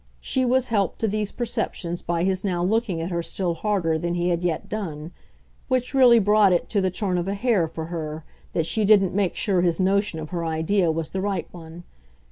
[0.19, 4.15] She was helped to these perceptions by his now looking at her still harder than
[4.15, 5.11] he had yet done
[5.67, 9.13] which really brought it to the turn of a hair, for her, that she didn't
[9.13, 11.83] make sure his notion of her idea was the right one.